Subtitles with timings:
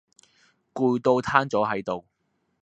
[0.73, 2.05] 攰到攤左係度